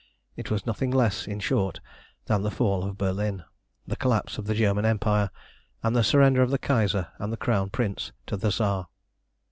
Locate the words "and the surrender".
5.83-6.41